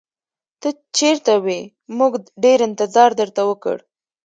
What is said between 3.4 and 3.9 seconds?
وکړ.